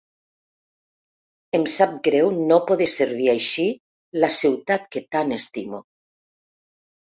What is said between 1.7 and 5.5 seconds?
sap greu no poder servir així la ciutat que tant